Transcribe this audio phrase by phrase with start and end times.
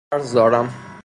[0.13, 0.95] عرض دارم.